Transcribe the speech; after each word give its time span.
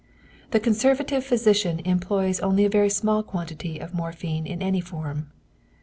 The 0.49 0.59
conservative 0.59 1.23
physician 1.23 1.77
employs 1.81 2.39
only 2.39 2.65
a 2.65 2.69
very 2.71 2.89
small 2.89 3.21
quantity 3.21 3.77
of 3.77 3.93
morphine 3.93 4.47
in 4.47 4.59
any 4.59 4.81
form. 4.81 5.29